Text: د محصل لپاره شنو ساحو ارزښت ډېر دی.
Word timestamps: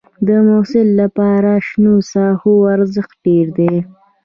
د 0.27 0.29
محصل 0.47 0.87
لپاره 1.01 1.51
شنو 1.67 1.93
ساحو 2.11 2.53
ارزښت 2.75 3.13
ډېر 3.25 3.47
دی. 3.57 3.73